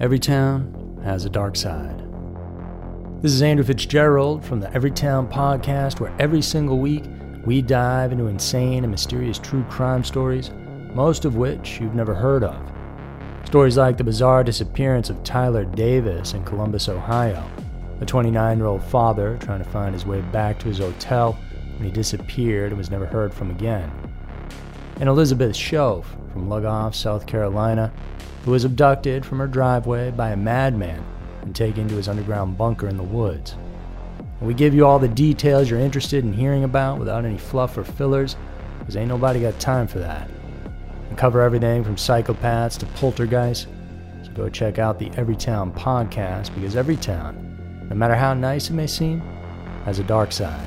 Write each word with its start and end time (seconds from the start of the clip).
Every 0.00 0.18
town 0.18 0.98
has 1.04 1.26
a 1.26 1.28
dark 1.28 1.56
side. 1.56 2.02
This 3.20 3.34
is 3.34 3.42
Andrew 3.42 3.66
Fitzgerald 3.66 4.42
from 4.42 4.58
the 4.58 4.68
Everytown 4.68 5.30
podcast, 5.30 6.00
where 6.00 6.16
every 6.18 6.40
single 6.40 6.78
week 6.78 7.04
we 7.44 7.60
dive 7.60 8.10
into 8.10 8.26
insane 8.26 8.82
and 8.82 8.90
mysterious 8.90 9.38
true 9.38 9.62
crime 9.64 10.02
stories, 10.02 10.52
most 10.94 11.26
of 11.26 11.36
which 11.36 11.82
you've 11.82 11.94
never 11.94 12.14
heard 12.14 12.42
of. 12.42 12.56
Stories 13.44 13.76
like 13.76 13.98
the 13.98 14.04
bizarre 14.04 14.42
disappearance 14.42 15.10
of 15.10 15.22
Tyler 15.22 15.66
Davis 15.66 16.32
in 16.32 16.44
Columbus, 16.44 16.88
Ohio, 16.88 17.46
a 18.00 18.06
29 18.06 18.56
year 18.56 18.68
old 18.68 18.82
father 18.82 19.36
trying 19.42 19.62
to 19.62 19.68
find 19.68 19.92
his 19.92 20.06
way 20.06 20.22
back 20.32 20.58
to 20.60 20.68
his 20.68 20.78
hotel 20.78 21.38
when 21.76 21.84
he 21.84 21.90
disappeared 21.90 22.72
and 22.72 22.78
was 22.78 22.90
never 22.90 23.04
heard 23.04 23.34
from 23.34 23.50
again, 23.50 23.92
and 24.98 25.10
Elizabeth 25.10 25.52
Shoaf 25.52 26.06
from 26.32 26.48
Lugoff, 26.48 26.94
South 26.94 27.26
Carolina, 27.26 27.92
who 28.44 28.50
was 28.50 28.64
abducted 28.64 29.24
from 29.24 29.38
her 29.38 29.46
driveway 29.46 30.10
by 30.10 30.30
a 30.30 30.36
madman 30.36 31.04
and 31.42 31.54
taken 31.54 31.88
to 31.88 31.96
his 31.96 32.08
underground 32.08 32.56
bunker 32.56 32.88
in 32.88 32.96
the 32.96 33.02
woods. 33.02 33.54
We 34.40 34.54
give 34.54 34.74
you 34.74 34.86
all 34.86 34.98
the 34.98 35.08
details 35.08 35.68
you're 35.68 35.78
interested 35.78 36.24
in 36.24 36.32
hearing 36.32 36.64
about 36.64 36.98
without 36.98 37.26
any 37.26 37.36
fluff 37.36 37.76
or 37.76 37.84
fillers, 37.84 38.36
because 38.78 38.96
ain't 38.96 39.08
nobody 39.08 39.40
got 39.40 39.60
time 39.60 39.86
for 39.86 39.98
that. 39.98 40.30
And 41.08 41.18
cover 41.18 41.42
everything 41.42 41.84
from 41.84 41.96
psychopaths 41.96 42.78
to 42.78 42.86
poltergeists. 42.86 43.66
So 44.22 44.32
go 44.32 44.48
check 44.48 44.78
out 44.78 44.98
the 44.98 45.10
Everytown 45.10 45.74
podcast, 45.74 46.54
because 46.54 46.76
every 46.76 46.96
town, 46.96 47.86
no 47.90 47.96
matter 47.96 48.14
how 48.14 48.32
nice 48.32 48.70
it 48.70 48.74
may 48.74 48.86
seem, 48.86 49.20
has 49.84 49.98
a 49.98 50.04
dark 50.04 50.32
side. 50.32 50.66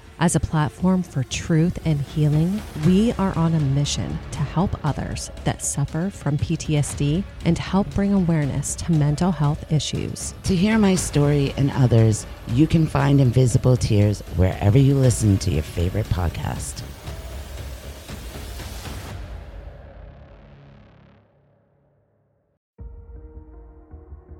As 0.21 0.35
a 0.35 0.39
platform 0.39 1.01
for 1.01 1.23
truth 1.23 1.79
and 1.83 1.99
healing, 1.99 2.61
we 2.85 3.11
are 3.13 3.35
on 3.35 3.55
a 3.55 3.59
mission 3.59 4.19
to 4.29 4.37
help 4.37 4.69
others 4.85 5.31
that 5.45 5.63
suffer 5.63 6.11
from 6.11 6.37
PTSD 6.37 7.23
and 7.43 7.57
help 7.57 7.89
bring 7.95 8.13
awareness 8.13 8.75
to 8.75 8.91
mental 8.91 9.31
health 9.31 9.71
issues. 9.71 10.35
To 10.43 10.55
hear 10.55 10.77
my 10.77 10.93
story 10.93 11.55
and 11.57 11.71
others, 11.71 12.27
you 12.49 12.67
can 12.67 12.85
find 12.85 13.19
Invisible 13.19 13.75
Tears 13.75 14.21
wherever 14.35 14.77
you 14.77 14.93
listen 14.93 15.39
to 15.39 15.49
your 15.49 15.63
favorite 15.63 16.05
podcast. 16.05 16.83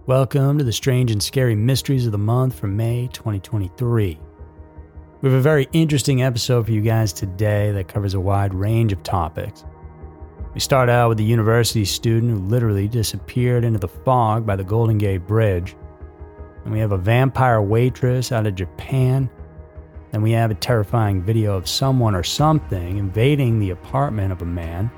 Welcome 0.06 0.60
to 0.60 0.64
the 0.64 0.74
strange 0.74 1.10
and 1.10 1.24
scary 1.24 1.56
mysteries 1.56 2.06
of 2.06 2.12
the 2.12 2.20
month 2.20 2.60
for 2.60 2.68
May 2.68 3.10
2023. 3.14 4.20
We 5.22 5.30
have 5.30 5.38
a 5.38 5.42
very 5.44 5.68
interesting 5.72 6.24
episode 6.24 6.66
for 6.66 6.72
you 6.72 6.82
guys 6.82 7.14
today 7.14 7.72
that 7.74 7.88
covers 7.88 8.16
a 8.16 8.20
wide 8.20 8.56
range 8.56 8.92
of 8.92 9.04
topics. 9.04 9.64
We 10.56 10.60
start 10.60 10.90
out 10.90 11.10
with 11.10 11.20
a 11.20 11.24
university 11.24 11.86
student 11.86 12.32
who 12.32 12.48
literally 12.48 12.88
disappeared 12.88 13.64
into 13.64 13.78
the 13.78 13.88
fog 13.88 14.48
by 14.48 14.56
the 14.56 14.64
Golden 14.64 14.98
Gate 14.98 15.28
Bridge. 15.28 15.76
And 16.64 16.74
we 16.74 16.80
have 16.80 16.92
a 16.92 16.98
vampire 16.98 17.62
waitress 17.62 18.32
out 18.32 18.48
of 18.48 18.56
Japan. 18.56 19.30
Then 20.10 20.24
we 20.24 20.32
have 20.32 20.50
a 20.50 20.56
terrifying 20.56 21.22
video 21.22 21.56
of 21.56 21.70
someone 21.70 22.16
or 22.16 22.24
something 22.24 22.98
invading 22.98 23.60
the 23.60 23.70
apartment 23.70 24.32
of 24.32 24.42
a 24.42 24.46
man. 24.46 24.90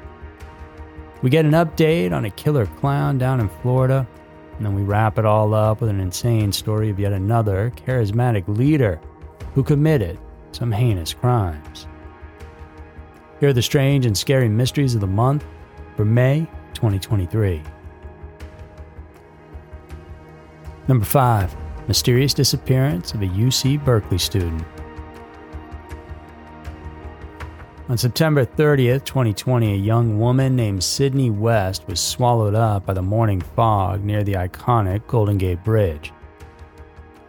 We 1.21 1.31
get 1.31 1.43
an 1.43 1.51
update 1.51 2.13
on 2.13 2.23
a 2.23 2.29
killer 2.29 2.65
clown 2.65 3.17
down 3.17 3.41
in 3.41 3.49
Florida. 3.61 4.07
And 4.55 4.65
then 4.65 4.73
we 4.73 4.83
wrap 4.83 5.19
it 5.19 5.25
all 5.25 5.53
up 5.53 5.81
with 5.81 5.89
an 5.89 5.99
insane 5.99 6.53
story 6.53 6.89
of 6.89 6.97
yet 6.97 7.11
another 7.11 7.73
charismatic 7.75 8.47
leader 8.47 9.01
who 9.53 9.63
committed 9.63 10.19
some 10.51 10.71
heinous 10.71 11.13
crimes. 11.13 11.87
Here 13.39 13.49
are 13.49 13.53
the 13.53 13.61
strange 13.61 14.05
and 14.05 14.17
scary 14.17 14.49
mysteries 14.49 14.95
of 14.95 15.01
the 15.01 15.07
month 15.07 15.45
for 15.95 16.05
May 16.05 16.47
2023. 16.73 17.61
Number 20.87 21.05
5 21.05 21.55
Mysterious 21.87 22.33
disappearance 22.33 23.13
of 23.13 23.21
a 23.21 23.27
UC 23.27 23.83
Berkeley 23.83 24.17
student. 24.17 24.63
On 27.89 27.97
September 27.97 28.45
30th, 28.45 29.03
2020, 29.03 29.73
a 29.73 29.75
young 29.75 30.17
woman 30.17 30.55
named 30.55 30.81
Sydney 30.81 31.29
West 31.29 31.85
was 31.87 31.99
swallowed 31.99 32.55
up 32.55 32.85
by 32.85 32.93
the 32.93 33.01
morning 33.01 33.41
fog 33.41 34.05
near 34.05 34.23
the 34.23 34.33
iconic 34.33 35.05
Golden 35.07 35.37
Gate 35.37 35.61
Bridge. 35.65 36.13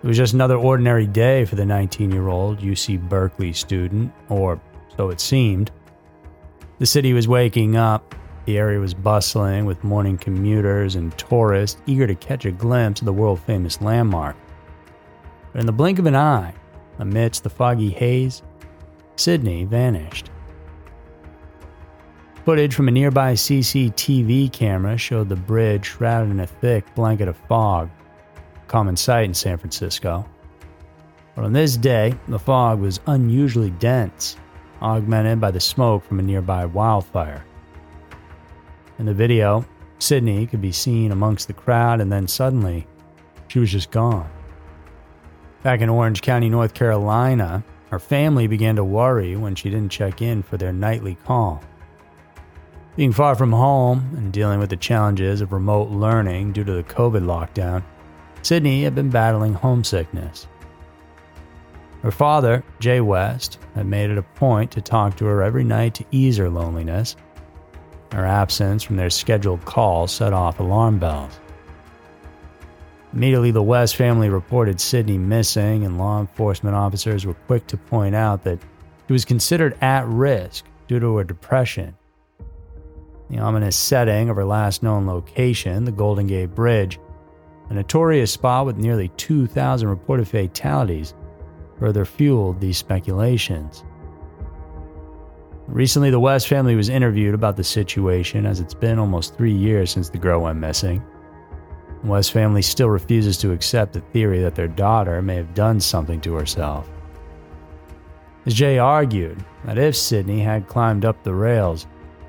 It 0.04 0.06
was 0.06 0.19
just 0.19 0.34
another 0.34 0.59
ordinary 0.59 1.06
day 1.06 1.47
for 1.47 1.54
the 1.54 1.65
19 1.65 2.10
year 2.10 2.28
old 2.28 2.59
UC 2.59 3.09
Berkeley 3.09 3.54
student, 3.54 4.12
or 4.28 4.60
so 4.98 5.09
it 5.09 5.19
seemed. 5.19 5.70
The 6.78 6.84
city 6.84 7.15
was 7.15 7.26
waking 7.26 7.76
up. 7.76 8.15
The 8.44 8.59
area 8.59 8.78
was 8.78 8.92
bustling 8.92 9.65
with 9.65 9.82
morning 9.82 10.19
commuters 10.19 10.97
and 10.97 11.16
tourists 11.16 11.81
eager 11.87 12.06
to 12.06 12.15
catch 12.15 12.44
a 12.44 12.50
glimpse 12.50 13.00
of 13.00 13.06
the 13.06 13.15
world 13.15 13.41
famous 13.41 13.81
landmark. 13.81 14.37
But 15.54 15.60
in 15.60 15.66
the 15.66 15.72
blink 15.72 15.98
of 15.98 16.04
an 16.04 16.16
eye, 16.16 16.53
amidst 16.98 17.42
the 17.42 17.48
foggy 17.48 17.88
haze, 17.88 18.42
Sydney 19.16 19.65
vanished. 19.65 20.31
Footage 22.44 22.75
from 22.75 22.88
a 22.88 22.91
nearby 22.91 23.32
CCTV 23.32 24.53
camera 24.53 24.98
showed 24.98 25.31
the 25.31 25.36
bridge 25.36 25.86
shrouded 25.86 26.31
in 26.31 26.41
a 26.41 26.47
thick 26.47 26.94
blanket 26.94 27.26
of 27.26 27.38
fog, 27.48 27.88
common 28.69 28.97
sight 28.97 29.25
in 29.25 29.35
San 29.35 29.59
Francisco. 29.59 30.29
But 31.35 31.45
on 31.45 31.53
this 31.53 31.77
day, 31.77 32.15
the 32.29 32.39
fog 32.39 32.81
was 32.81 33.01
unusually 33.07 33.71
dense, 33.71 34.37
augmented 34.81 35.41
by 35.41 35.51
the 35.51 35.61
smoke 35.61 36.05
from 36.05 36.21
a 36.21 36.23
nearby 36.23 36.65
wildfire. 36.67 37.45
In 38.99 39.07
the 39.07 39.15
video, 39.15 39.65
Sydney 39.99 40.47
could 40.47 40.61
be 40.61 40.73
seen 40.73 41.13
amongst 41.13 41.47
the 41.49 41.55
crowd, 41.55 42.01
and 42.01 42.13
then 42.13 42.29
suddenly, 42.29 42.87
she 43.49 43.59
was 43.59 43.73
just 43.73 43.91
gone. 43.91 44.31
Back 45.63 45.81
in 45.81 45.89
Orange 45.89 46.23
County, 46.23 46.49
North 46.49 46.75
Carolina, 46.75 47.65
her 47.91 47.99
family 47.99 48.47
began 48.47 48.77
to 48.77 48.85
worry 48.85 49.35
when 49.37 49.55
she 49.55 49.71
didn't 49.71 49.91
check 49.91 50.21
in 50.21 50.43
for 50.43 50.57
their 50.57 50.73
nightly 50.73 51.17
call. 51.25 51.63
Being 52.97 53.13
far 53.13 53.35
from 53.35 53.51
home 53.51 54.11
and 54.17 54.33
dealing 54.33 54.61
with 54.61 54.71
the 54.71 54.77
challenges 54.77 55.41
of 55.41 55.53
remote 55.53 55.91
learning 55.91 56.53
due 56.53 56.65
to 56.65 56.73
the 56.73 56.85
COVID 56.85 57.25
lockdown, 57.25 57.83
Sydney 58.44 58.84
had 58.84 58.94
been 58.94 59.09
battling 59.10 59.55
homesickness. 59.55 60.47
Her 62.03 62.10
father, 62.10 62.62
Jay 62.78 63.00
West, 63.00 63.59
had 63.75 63.87
made 63.87 64.10
it 64.10 64.19
a 64.19 64.22
point 64.22 64.71
to 64.72 64.82
talk 64.82 65.16
to 65.16 65.25
her 65.25 65.43
every 65.43 65.65
night 65.65 65.94
to 65.94 66.05
ease 66.10 66.37
her 66.37 66.50
loneliness. 66.50 67.16
Her 68.12 68.27
absence 68.27 68.83
from 68.83 68.97
their 68.97 69.09
scheduled 69.09 69.65
calls 69.65 70.12
set 70.12 70.34
off 70.34 70.60
alarm 70.60 70.98
bells. 70.98 71.39
Immediately, 73.15 73.53
the 73.53 73.63
West 73.63 73.97
family 73.97 74.28
reported 74.28 74.78
Sydney 74.78 75.16
missing, 75.16 75.86
and 75.86 75.97
law 75.97 76.21
enforcement 76.21 76.77
officers 76.77 77.24
were 77.24 77.34
quick 77.34 77.66
to 77.69 77.78
point 77.78 78.15
out 78.15 78.45
that 78.45 78.59
she 79.07 79.13
was 79.15 79.24
considered 79.24 79.78
at 79.80 80.07
risk 80.07 80.66
due 80.86 81.01
to 81.01 81.16
her 81.16 81.24
depression 81.24 81.97
the 83.30 83.39
ominous 83.39 83.77
setting 83.77 84.28
of 84.28 84.36
her 84.36 84.45
last 84.45 84.83
known 84.83 85.07
location, 85.07 85.84
the 85.84 85.92
Golden 85.92 86.27
Gate 86.27 86.54
Bridge, 86.54 86.98
a 87.71 87.75
notorious 87.75 88.31
spot 88.31 88.66
with 88.66 88.77
nearly 88.77 89.09
2,000 89.16 89.89
reported 89.89 90.28
fatalities, 90.28 91.15
further 91.78 92.05
fueled 92.05 92.61
these 92.61 92.78
speculations. 92.78 93.84
Recently, 95.66 96.11
the 96.11 96.21
West 96.21 96.47
family 96.47 96.77
was 96.77 96.91
interviewed 96.91 97.34
about 97.34 97.57
the 97.57 97.65
situation 97.65 98.45
as 98.45 98.61
it's 98.61 98.75
been 98.75 98.99
almost 98.99 99.34
three 99.34 99.53
years 99.53 99.91
since 99.91 100.11
the 100.11 100.19
girl 100.19 100.43
went 100.43 100.59
missing. 100.59 101.03
The 102.03 102.11
West 102.11 102.33
family 102.33 102.61
still 102.61 102.91
refuses 102.91 103.39
to 103.39 103.53
accept 103.53 103.95
the 103.95 104.01
theory 104.01 104.43
that 104.43 104.55
their 104.55 104.69
daughter 104.69 105.22
may 105.22 105.37
have 105.37 105.55
done 105.55 105.81
something 105.81 106.21
to 106.21 106.34
herself. 106.34 106.89
As 108.45 108.53
Jay 108.53 108.78
argued 108.78 109.43
that 109.65 109.78
if 109.78 109.97
Sydney 109.97 110.41
had 110.41 110.69
climbed 110.69 111.07
up 111.07 111.22
the 111.22 111.33
rails, 111.33 111.87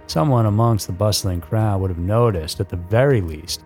someone 0.08 0.46
amongst 0.46 0.88
the 0.88 0.94
bustling 0.94 1.42
crowd 1.42 1.82
would 1.82 1.90
have 1.90 2.00
noticed 2.00 2.62
at 2.62 2.70
the 2.70 2.78
very 2.78 3.20
least 3.20 3.66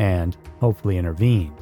and 0.00 0.34
hopefully 0.60 0.96
intervened. 0.96 1.52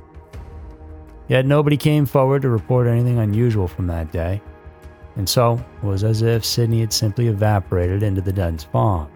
Yet 1.26 1.44
nobody 1.44 1.76
came 1.76 2.06
forward 2.06 2.42
to 2.42 2.48
report 2.48 2.86
anything 2.86 3.18
unusual 3.18 3.66
from 3.66 3.88
that 3.88 4.12
day, 4.12 4.40
and 5.16 5.28
so 5.28 5.62
it 5.82 5.84
was 5.84 6.04
as 6.04 6.22
if 6.22 6.44
Sydney 6.44 6.80
had 6.80 6.92
simply 6.92 7.26
evaporated 7.26 8.04
into 8.04 8.20
the 8.20 8.32
dense 8.32 8.62
fog. 8.62 9.10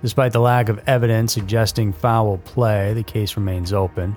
Despite 0.00 0.32
the 0.32 0.40
lack 0.40 0.70
of 0.70 0.82
evidence 0.86 1.34
suggesting 1.34 1.92
foul 1.92 2.38
play, 2.38 2.94
the 2.94 3.02
case 3.02 3.36
remains 3.36 3.72
open. 3.72 4.16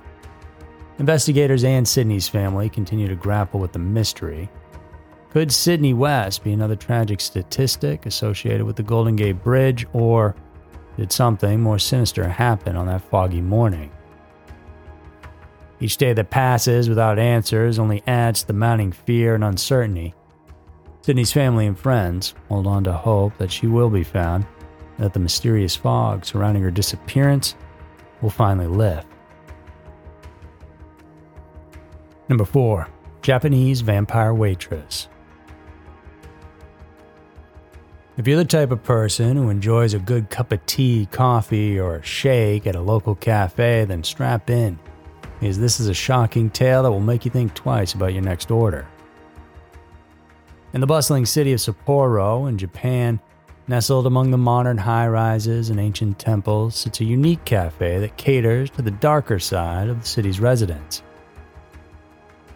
Investigators 0.98 1.64
and 1.64 1.86
Sydney's 1.86 2.28
family 2.28 2.70
continue 2.70 3.08
to 3.08 3.14
grapple 3.14 3.60
with 3.60 3.72
the 3.72 3.78
mystery. 3.78 4.48
Could 5.30 5.52
Sydney 5.52 5.92
West 5.92 6.42
be 6.42 6.52
another 6.52 6.76
tragic 6.76 7.20
statistic 7.20 8.06
associated 8.06 8.64
with 8.64 8.76
the 8.76 8.82
Golden 8.82 9.16
Gate 9.16 9.42
Bridge, 9.44 9.86
or 9.92 10.34
did 10.98 11.12
something 11.12 11.60
more 11.60 11.78
sinister 11.78 12.28
happen 12.28 12.74
on 12.74 12.86
that 12.86 13.02
foggy 13.02 13.40
morning? 13.40 13.88
Each 15.78 15.96
day 15.96 16.12
that 16.12 16.30
passes 16.30 16.88
without 16.88 17.20
answers 17.20 17.78
only 17.78 18.02
adds 18.08 18.40
to 18.40 18.48
the 18.48 18.52
mounting 18.52 18.90
fear 18.90 19.36
and 19.36 19.44
uncertainty. 19.44 20.12
Sydney's 21.02 21.32
family 21.32 21.68
and 21.68 21.78
friends 21.78 22.34
hold 22.48 22.66
on 22.66 22.82
to 22.82 22.92
hope 22.92 23.38
that 23.38 23.52
she 23.52 23.68
will 23.68 23.88
be 23.88 24.02
found, 24.02 24.44
that 24.98 25.12
the 25.12 25.20
mysterious 25.20 25.76
fog 25.76 26.24
surrounding 26.24 26.64
her 26.64 26.70
disappearance 26.72 27.54
will 28.20 28.30
finally 28.30 28.66
lift. 28.66 29.06
Number 32.28 32.44
4 32.44 32.88
Japanese 33.22 33.82
Vampire 33.82 34.34
Waitress. 34.34 35.06
If 38.18 38.26
you're 38.26 38.36
the 38.36 38.44
type 38.44 38.72
of 38.72 38.82
person 38.82 39.36
who 39.36 39.48
enjoys 39.48 39.94
a 39.94 40.00
good 40.00 40.28
cup 40.28 40.50
of 40.50 40.66
tea, 40.66 41.06
coffee, 41.12 41.78
or 41.78 41.94
a 41.94 42.02
shake 42.02 42.66
at 42.66 42.74
a 42.74 42.80
local 42.80 43.14
cafe, 43.14 43.84
then 43.84 44.02
strap 44.02 44.50
in, 44.50 44.76
because 45.38 45.60
this 45.60 45.78
is 45.78 45.86
a 45.86 45.94
shocking 45.94 46.50
tale 46.50 46.82
that 46.82 46.90
will 46.90 46.98
make 46.98 47.24
you 47.24 47.30
think 47.30 47.54
twice 47.54 47.94
about 47.94 48.14
your 48.14 48.22
next 48.22 48.50
order. 48.50 48.88
In 50.72 50.80
the 50.80 50.86
bustling 50.88 51.26
city 51.26 51.52
of 51.52 51.60
Sapporo 51.60 52.48
in 52.48 52.58
Japan, 52.58 53.20
nestled 53.68 54.08
among 54.08 54.32
the 54.32 54.36
modern 54.36 54.78
high 54.78 55.06
rises 55.06 55.70
and 55.70 55.78
ancient 55.78 56.18
temples, 56.18 56.74
sits 56.74 57.00
a 57.00 57.04
unique 57.04 57.44
cafe 57.44 58.00
that 58.00 58.16
caters 58.16 58.68
to 58.70 58.82
the 58.82 58.90
darker 58.90 59.38
side 59.38 59.88
of 59.88 60.00
the 60.00 60.08
city's 60.08 60.40
residents. 60.40 61.04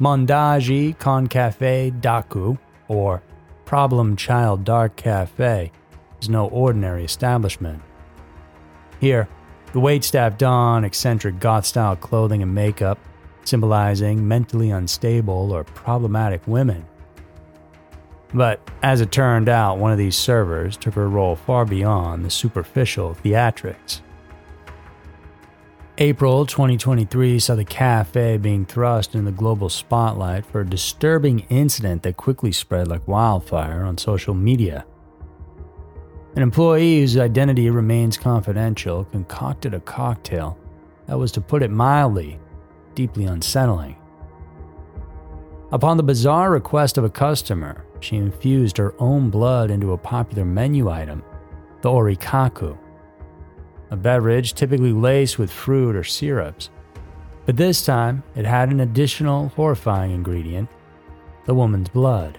Mondaiji 0.01 0.97
Concafe 0.97 2.01
Daku, 2.01 2.59
or 2.89 3.23
Problem 3.73 4.17
Child 4.17 4.65
Dark 4.65 4.97
Cafe 4.97 5.73
is 6.21 6.29
no 6.29 6.47
ordinary 6.49 7.07
establishment. 7.07 7.81
Here, 9.01 9.27
the 9.73 9.81
waitstaff 9.81 10.37
don 10.37 10.85
eccentric 10.85 11.41
goth 11.41 11.65
style 11.65 11.97
clothing 11.97 12.43
and 12.43 12.55
makeup, 12.55 12.99
symbolizing 13.45 14.29
mentally 14.29 14.69
unstable 14.69 15.53
or 15.53 15.65
problematic 15.65 16.47
women. 16.47 16.85
But 18.35 18.61
as 18.83 19.01
it 19.01 19.11
turned 19.11 19.49
out, 19.49 19.79
one 19.79 19.91
of 19.91 19.97
these 19.97 20.17
servers 20.17 20.77
took 20.77 20.93
her 20.93 21.09
role 21.09 21.35
far 21.35 21.65
beyond 21.65 22.27
the 22.27 22.31
superficial 22.31 23.17
theatrics. 23.25 24.03
April 26.03 26.45
2023 26.47 27.39
saw 27.39 27.55
the 27.55 27.65
cafe 27.65 28.37
being 28.37 28.67
thrust 28.67 29.15
in 29.15 29.25
the 29.25 29.31
global 29.31 29.69
spotlight 29.69 30.45
for 30.45 30.63
a 30.63 30.69
disturbing 30.69 31.47
incident 31.49 32.03
that 32.03 32.17
quickly 32.17 32.51
spread 32.51 32.89
like 32.89 33.07
wildfire 33.07 33.85
on 33.85 33.97
social 33.97 34.35
media. 34.35 34.85
An 36.35 36.43
employee 36.43 36.99
whose 36.99 37.17
identity 37.17 37.71
remains 37.71 38.17
confidential 38.17 39.05
concocted 39.05 39.75
a 39.75 39.81
cocktail 39.81 40.59
that 41.07 41.17
was, 41.17 41.31
to 41.31 41.41
put 41.41 41.63
it 41.63 41.71
mildly, 41.71 42.41
deeply 42.97 43.27
unsettling. 43.27 43.95
Upon 45.71 45.97
the 45.97 46.03
bizarre 46.03 46.51
request 46.51 46.99
of 46.99 47.05
a 47.05 47.11
customer, 47.11 47.85
she 48.01 48.17
infused 48.17 48.77
her 48.77 48.93
own 48.99 49.31
blood 49.31 49.71
into 49.71 49.93
a 49.93 49.99
popular 49.99 50.45
menu 50.45 50.91
item, 50.91 51.23
the 51.81 51.91
orikaku 51.91 52.77
a 53.93 53.97
beverage 53.97 54.55
typically 54.55 54.91
laced 54.91 55.39
with 55.39 55.53
fruit 55.53 55.95
or 55.95 56.03
syrups. 56.03 56.71
But 57.45 57.59
this 57.59 57.85
time, 57.85 58.23
it 58.35 58.47
had 58.47 58.71
an 58.71 58.81
additional 58.81 59.49
horrifying 59.49 60.13
ingredient 60.13 60.71
the 61.45 61.55
woman's 61.55 61.91
blood. 61.91 62.39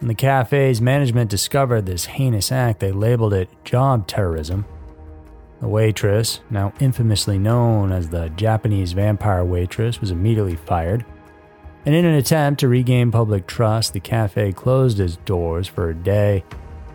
When 0.00 0.08
the 0.08 0.14
cafe's 0.14 0.80
management 0.80 1.30
discovered 1.30 1.86
this 1.86 2.04
heinous 2.04 2.52
act, 2.52 2.80
they 2.80 2.92
labeled 2.92 3.32
it 3.32 3.48
job 3.64 4.06
terrorism. 4.06 4.66
The 5.60 5.68
waitress, 5.68 6.40
now 6.50 6.74
infamously 6.78 7.38
known 7.38 7.90
as 7.90 8.08
the 8.08 8.28
Japanese 8.30 8.92
vampire 8.92 9.44
waitress, 9.44 10.00
was 10.00 10.10
immediately 10.10 10.56
fired. 10.56 11.06
And 11.86 11.94
in 11.94 12.04
an 12.04 12.16
attempt 12.16 12.60
to 12.60 12.68
regain 12.68 13.10
public 13.10 13.46
trust, 13.46 13.92
the 13.94 14.00
cafe 14.00 14.52
closed 14.52 15.00
its 15.00 15.16
doors 15.16 15.66
for 15.66 15.88
a 15.88 15.94
day 15.94 16.44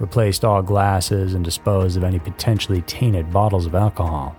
replaced 0.03 0.43
all 0.43 0.61
glasses, 0.61 1.33
and 1.33 1.45
disposed 1.45 1.95
of 1.95 2.03
any 2.03 2.19
potentially 2.19 2.81
tainted 2.81 3.31
bottles 3.31 3.65
of 3.65 3.73
alcohol. 3.73 4.35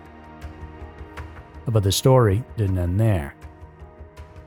But 1.66 1.82
the 1.82 1.90
story 1.90 2.44
didn't 2.58 2.76
end 2.76 3.00
there. 3.00 3.34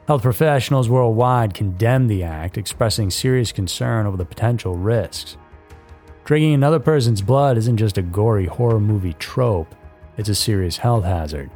Health 0.07 0.21
professionals 0.21 0.89
worldwide 0.89 1.55
condemned 1.55 2.11
the 2.11 2.21
act, 2.21 2.59
expressing 2.59 3.09
serious 3.09 3.51
concern 3.51 4.05
over 4.05 4.15
the 4.15 4.25
potential 4.25 4.75
risks. 4.75 5.37
Drinking 6.23 6.53
another 6.53 6.79
person's 6.79 7.23
blood 7.23 7.57
isn't 7.57 7.77
just 7.77 7.97
a 7.97 8.03
gory 8.03 8.45
horror 8.45 8.79
movie 8.79 9.13
trope, 9.13 9.73
it's 10.17 10.29
a 10.29 10.35
serious 10.35 10.77
health 10.77 11.03
hazard. 11.03 11.49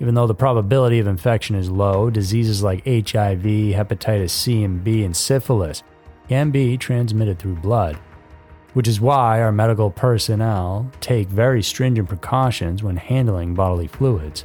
Even 0.00 0.14
though 0.14 0.26
the 0.26 0.34
probability 0.34 0.98
of 0.98 1.06
infection 1.06 1.56
is 1.56 1.70
low, 1.70 2.08
diseases 2.08 2.62
like 2.62 2.86
HIV, 2.86 3.44
hepatitis 3.76 4.30
C 4.30 4.64
and 4.64 4.82
B, 4.82 5.04
and 5.04 5.14
syphilis 5.14 5.82
can 6.26 6.50
be 6.50 6.78
transmitted 6.78 7.38
through 7.38 7.56
blood 7.56 7.98
which 8.74 8.88
is 8.88 9.00
why 9.00 9.40
our 9.40 9.52
medical 9.52 9.90
personnel 9.90 10.90
take 11.00 11.28
very 11.28 11.62
stringent 11.62 12.08
precautions 12.08 12.82
when 12.82 12.96
handling 12.96 13.54
bodily 13.54 13.86
fluids. 13.86 14.44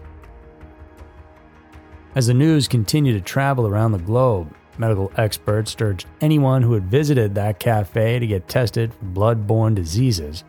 As 2.16 2.28
the 2.28 2.34
news 2.34 2.68
continued 2.68 3.14
to 3.14 3.22
travel 3.22 3.68
around 3.68 3.92
the 3.92 3.98
globe, 4.00 4.54
medical 4.78 5.12
experts 5.18 5.76
urged 5.80 6.08
anyone 6.22 6.62
who 6.62 6.74
had 6.74 6.90
visited 6.90 7.36
that 7.36 7.60
cafe 7.60 8.20
to 8.20 8.28
get 8.28 8.48
tested 8.48 8.94
for 8.94 9.06
blood-borne 9.06 9.76
diseases. 9.76 10.44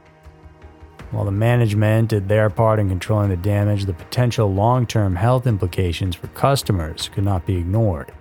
While 1.11 1.25
the 1.25 1.33
management 1.33 2.11
did 2.11 2.29
their 2.29 2.51
part 2.51 2.79
in 2.79 2.89
controlling 2.89 3.31
the 3.31 3.37
damage, 3.37 3.85
the 3.85 3.93
potential 3.93 4.53
long 4.53 4.87
term 4.87 5.15
health 5.15 5.47
implications 5.47 6.17
for 6.17 6.27
customers 6.29 7.09
could 7.13 7.25
not 7.25 7.47
be 7.47 7.57
ignored. 7.57 8.13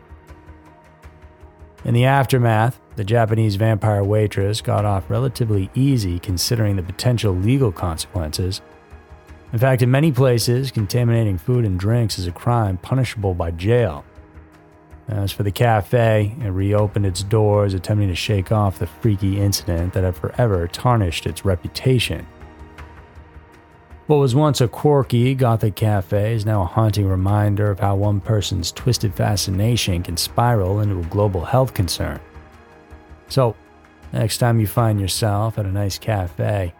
In 1.84 1.94
the 1.94 2.06
aftermath, 2.06 2.80
the 2.96 3.04
Japanese 3.04 3.56
vampire 3.56 4.04
waitress 4.04 4.62
got 4.62 4.86
off 4.86 5.10
relatively 5.10 5.70
easy 5.76 6.20
considering 6.20 6.76
the 6.76 6.84
potential 6.84 7.34
legal 7.34 7.72
consequences. 7.72 8.62
In 9.54 9.60
fact, 9.60 9.82
in 9.82 9.92
many 9.92 10.12
places, 10.12 10.72
contaminating 10.72 11.38
food 11.38 11.66
and 11.66 11.80
drinks 11.80 12.18
is 12.18 12.28
a 12.28 12.32
crime 12.32 12.78
punishable 12.78 13.34
by 13.34 13.52
jail. 13.52 14.06
As 15.08 15.32
for 15.32 15.44
the 15.44 15.52
cafe, 15.52 16.36
it 16.42 16.50
reopened 16.50 17.06
its 17.06 17.22
doors, 17.22 17.74
attempting 17.74 18.08
to 18.08 18.16
shake 18.16 18.52
off 18.52 18.80
the 18.80 18.88
freaky 18.88 19.40
incident 19.40 19.94
that 19.94 20.04
had 20.04 20.16
forever 20.16 20.68
tarnished 20.68 21.28
its 21.28 21.46
reputation. 21.46 22.26
What 24.08 24.18
was 24.18 24.36
once 24.36 24.62
a 24.62 24.68
quirky 24.68 25.34
Gothic 25.36 25.76
cafe 25.76 26.34
is 26.34 26.46
now 26.46 26.62
a 26.62 26.66
haunting 26.66 27.08
reminder 27.08 27.72
of 27.72 27.80
how 27.80 27.96
one 27.96 28.20
person's 28.20 28.72
twisted 28.72 29.16
fascination 29.16 30.04
can 30.04 30.16
spiral 30.16 30.80
into 30.80 31.00
a 31.00 31.04
global 31.04 31.46
health 31.46 31.74
concern. 31.74 32.20
So, 33.36 33.54
next 34.14 34.38
time 34.38 34.62
you 34.62 34.66
find 34.66 34.98
yourself 34.98 35.60
at 35.60 35.66
a 35.66 35.70
nice 35.70 36.00
cafe, 36.00 36.74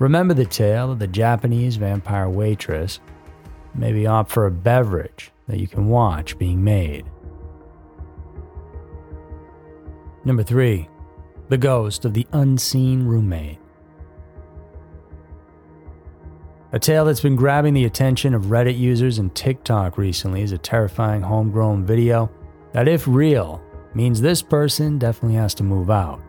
remember 0.00 0.34
the 0.34 0.44
tale 0.44 0.90
of 0.90 0.98
the 0.98 1.06
Japanese 1.06 1.76
vampire 1.76 2.28
waitress. 2.28 2.98
Maybe 3.76 4.08
opt 4.08 4.32
for 4.32 4.46
a 4.46 4.50
beverage 4.50 5.30
that 5.46 5.60
you 5.60 5.68
can 5.68 5.86
watch 5.86 6.36
being 6.38 6.64
made. 6.64 7.06
Number 10.24 10.42
3. 10.42 10.88
The 11.50 11.58
Ghost 11.58 12.04
of 12.04 12.14
the 12.14 12.26
Unseen 12.32 13.06
Roommate. 13.06 13.60
A 16.72 16.80
tale 16.80 17.04
that's 17.04 17.20
been 17.20 17.36
grabbing 17.36 17.74
the 17.74 17.84
attention 17.84 18.34
of 18.34 18.46
Reddit 18.46 18.76
users 18.76 19.18
and 19.18 19.32
TikTok 19.36 19.96
recently 19.98 20.42
is 20.42 20.50
a 20.50 20.58
terrifying 20.58 21.22
homegrown 21.22 21.86
video 21.86 22.28
that, 22.72 22.88
if 22.88 23.06
real, 23.06 23.62
means 23.94 24.20
this 24.20 24.42
person 24.42 24.98
definitely 24.98 25.36
has 25.36 25.54
to 25.54 25.62
move 25.62 25.90
out. 25.90 26.20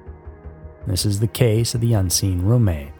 This 0.86 1.05
is 1.05 1.20
the 1.20 1.27
case 1.27 1.75
of 1.75 1.82
the 1.82 1.93
unseen 1.93 2.41
roommate. 2.41 2.91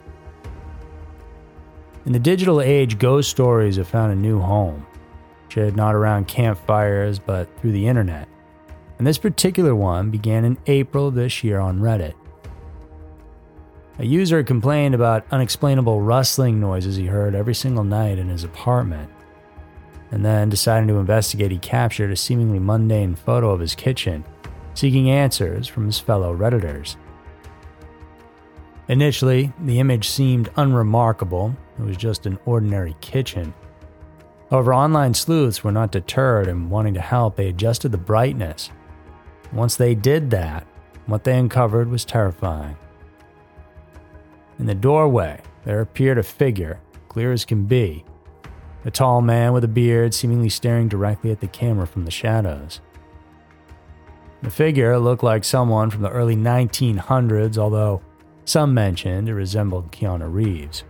In 2.05 2.12
the 2.12 2.20
digital 2.20 2.62
age, 2.62 3.00
ghost 3.00 3.29
stories 3.29 3.77
have 3.77 3.88
found 3.88 4.12
a 4.12 4.15
new 4.15 4.39
home, 4.39 4.86
shared 5.50 5.75
not 5.75 5.96
around 5.96 6.27
campfires 6.27 7.20
but 7.20 7.48
through 7.60 7.72
the 7.72 7.88
internet. 7.88 8.27
And 8.98 9.08
this 9.08 9.17
particular 9.17 9.75
one 9.75 10.12
began 10.12 10.46
in 10.46 10.58
April 10.67 11.08
of 11.08 11.15
this 11.15 11.43
year 11.43 11.60
on 11.60 11.79
Reddit. 11.79 12.13
A 14.00 14.05
user 14.05 14.43
complained 14.43 14.96
about 14.96 15.25
unexplainable 15.32 16.01
rustling 16.01 16.60
noises 16.60 16.96
he 16.96 17.05
heard 17.05 17.36
every 17.36 17.53
single 17.53 17.84
night 17.84 18.17
in 18.17 18.27
his 18.27 18.43
apartment. 18.43 19.10
And 20.12 20.25
then, 20.25 20.50
deciding 20.50 20.88
to 20.89 20.98
investigate, 20.98 21.51
he 21.51 21.58
captured 21.58 22.12
a 22.12 22.15
seemingly 22.15 22.60
mundane 22.60 23.15
photo 23.15 23.51
of 23.51 23.60
his 23.60 23.75
kitchen, 23.75 24.24
seeking 24.74 25.10
answers 25.10 25.68
from 25.68 25.86
his 25.86 26.00
fellow 26.00 26.36
Redditors. 26.36 26.96
Initially, 28.89 29.53
the 29.62 29.80
image 29.80 30.10
seemed 30.10 30.50
unremarkable. 30.58 31.56
It 31.80 31.84
was 31.84 31.98
just 31.98 32.25
an 32.25 32.38
ordinary 32.46 32.96
kitchen. 33.01 33.53
However, 34.50 34.74
online 34.74 35.13
sleuths 35.13 35.63
were 35.63 35.72
not 35.72 35.92
deterred 35.92 36.48
and 36.48 36.70
wanting 36.70 36.94
to 36.96 37.01
help, 37.01 37.36
they 37.36 37.48
adjusted 37.48 37.92
the 37.92 37.98
brightness. 37.98 38.70
Once 39.51 39.75
they 39.75 39.96
did 39.96 40.30
that, 40.32 40.68
what 41.06 41.24
they 41.24 41.38
uncovered 41.38 41.89
was 41.89 42.06
terrifying. 42.06 42.77
In 44.60 44.65
the 44.65 44.75
doorway, 44.75 45.42
there 45.65 45.82
appeared 45.82 46.18
a 46.18 46.24
figure, 46.24 46.80
clear 47.10 47.32
as 47.32 47.46
can 47.46 47.65
be. 47.65 48.06
A 48.86 48.92
tall 48.92 49.22
man 49.22 49.53
with 49.53 49.63
a 49.63 49.68
beard, 49.68 50.13
seemingly 50.13 50.50
staring 50.50 50.88
directly 50.88 51.32
at 51.32 51.39
the 51.39 51.48
camera 51.48 51.88
from 51.88 52.06
the 52.06 52.12
shadows. 52.12 52.82
The 54.44 54.52
figure 54.52 55.00
looked 55.00 55.24
like 55.24 55.46
someone 55.46 55.90
from 55.90 56.02
the 56.02 56.10
early 56.10 56.36
1900s, 56.36 57.58
although 57.58 58.02
some 58.44 58.74
mentioned 58.74 59.30
it 59.30 59.34
resembled 59.34 59.94
Keanu 59.94 60.32
Reeves. 60.32 60.84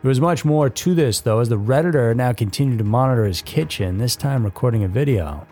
There 0.00 0.08
was 0.08 0.22
much 0.22 0.42
more 0.42 0.70
to 0.70 0.94
this, 0.94 1.20
though, 1.20 1.40
as 1.40 1.50
the 1.50 1.58
Redditor 1.58 2.16
now 2.16 2.32
continued 2.32 2.78
to 2.78 2.84
monitor 2.84 3.26
his 3.26 3.42
kitchen, 3.42 3.98
this 3.98 4.16
time 4.16 4.42
recording 4.42 4.84
a 4.84 4.88
video. 4.88 5.46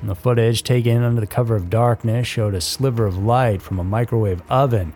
And 0.00 0.08
the 0.08 0.14
footage 0.14 0.62
taken 0.62 1.02
under 1.02 1.20
the 1.20 1.26
cover 1.26 1.54
of 1.54 1.68
darkness 1.68 2.26
showed 2.26 2.54
a 2.54 2.60
sliver 2.62 3.04
of 3.04 3.18
light 3.18 3.60
from 3.60 3.78
a 3.78 3.84
microwave 3.84 4.40
oven, 4.48 4.94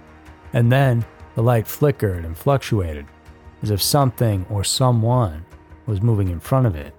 and 0.55 0.73
then 0.73 1.05
the 1.35 1.43
light 1.43 1.67
flickered 1.67 2.25
and 2.25 2.35
fluctuated, 2.35 3.05
as 3.63 3.71
if 3.71 3.83
something 3.83 4.47
or 4.49 4.65
someone 4.65 5.45
was 5.85 6.01
moving 6.01 6.29
in 6.29 6.41
front 6.41 6.67
of 6.67 6.75
it. 6.75 6.95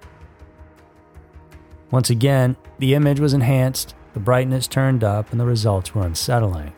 Once 1.92 2.10
again, 2.10 2.56
the 2.80 2.94
image 2.94 3.20
was 3.20 3.34
enhanced, 3.34 3.94
the 4.14 4.20
brightness 4.20 4.68
turned 4.68 5.04
up, 5.04 5.32
and 5.32 5.40
the 5.40 5.46
results 5.46 5.94
were 5.94 6.06
unsettling. 6.06 6.74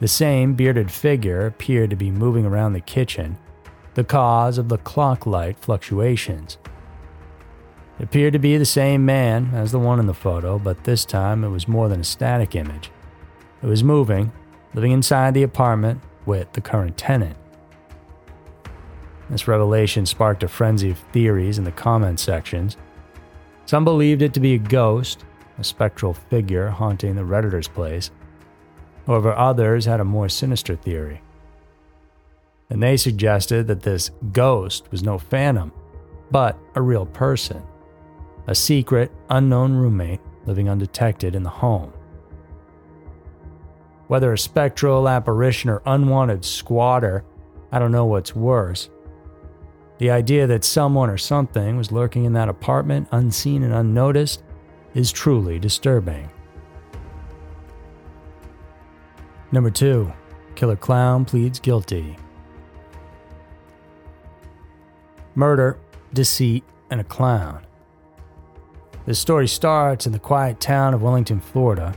The 0.00 0.08
same 0.08 0.54
bearded 0.54 0.90
figure 0.90 1.46
appeared 1.46 1.90
to 1.90 1.96
be 1.96 2.10
moving 2.10 2.44
around 2.44 2.72
the 2.72 2.80
kitchen, 2.80 3.38
the 3.94 4.04
cause 4.04 4.58
of 4.58 4.68
the 4.68 4.78
clock 4.78 5.24
light 5.24 5.56
fluctuations. 5.58 6.58
It 7.98 8.04
appeared 8.04 8.32
to 8.32 8.40
be 8.40 8.56
the 8.56 8.64
same 8.64 9.06
man 9.06 9.50
as 9.54 9.70
the 9.70 9.78
one 9.78 10.00
in 10.00 10.06
the 10.06 10.14
photo, 10.14 10.58
but 10.58 10.82
this 10.82 11.04
time 11.04 11.44
it 11.44 11.48
was 11.48 11.68
more 11.68 11.88
than 11.88 12.00
a 12.00 12.04
static 12.04 12.56
image. 12.56 12.90
It 13.62 13.66
was 13.66 13.84
moving, 13.84 14.32
living 14.74 14.90
inside 14.90 15.32
the 15.32 15.44
apartment 15.44 16.00
with 16.26 16.52
the 16.52 16.60
current 16.60 16.96
tenant. 16.96 17.36
This 19.30 19.46
revelation 19.46 20.06
sparked 20.06 20.42
a 20.42 20.48
frenzy 20.48 20.90
of 20.90 20.98
theories 21.12 21.56
in 21.56 21.64
the 21.64 21.72
comment 21.72 22.18
sections. 22.18 22.76
Some 23.66 23.84
believed 23.84 24.22
it 24.22 24.34
to 24.34 24.40
be 24.40 24.54
a 24.54 24.58
ghost, 24.58 25.24
a 25.58 25.64
spectral 25.64 26.14
figure 26.14 26.68
haunting 26.68 27.14
the 27.14 27.24
Redditor's 27.24 27.68
place. 27.68 28.10
However, 29.06 29.34
others 29.34 29.84
had 29.84 30.00
a 30.00 30.04
more 30.04 30.28
sinister 30.28 30.76
theory. 30.76 31.20
And 32.70 32.82
they 32.82 32.96
suggested 32.96 33.66
that 33.66 33.82
this 33.82 34.10
ghost 34.32 34.90
was 34.90 35.02
no 35.02 35.18
phantom, 35.18 35.72
but 36.30 36.58
a 36.74 36.82
real 36.82 37.06
person, 37.06 37.62
a 38.46 38.54
secret, 38.54 39.12
unknown 39.30 39.74
roommate 39.74 40.20
living 40.46 40.68
undetected 40.68 41.34
in 41.34 41.42
the 41.42 41.50
home. 41.50 41.92
Whether 44.08 44.32
a 44.32 44.38
spectral 44.38 45.08
apparition 45.08 45.70
or 45.70 45.82
unwanted 45.86 46.44
squatter, 46.44 47.24
I 47.72 47.78
don't 47.78 47.92
know 47.92 48.04
what's 48.04 48.36
worse. 48.36 48.90
The 49.98 50.10
idea 50.10 50.46
that 50.46 50.64
someone 50.64 51.08
or 51.08 51.18
something 51.18 51.76
was 51.76 51.92
lurking 51.92 52.24
in 52.24 52.32
that 52.32 52.48
apartment 52.48 53.08
unseen 53.12 53.62
and 53.62 53.72
unnoticed 53.72 54.42
is 54.94 55.12
truly 55.12 55.58
disturbing. 55.58 56.28
Number 59.52 59.70
two, 59.70 60.12
Killer 60.56 60.76
Clown 60.76 61.24
pleads 61.24 61.60
guilty. 61.60 62.16
Murder, 65.36 65.78
deceit, 66.12 66.64
and 66.90 67.00
a 67.00 67.04
clown. 67.04 67.64
This 69.06 69.18
story 69.18 69.46
starts 69.46 70.06
in 70.06 70.12
the 70.12 70.18
quiet 70.18 70.60
town 70.60 70.94
of 70.94 71.02
Wellington, 71.02 71.40
Florida, 71.40 71.94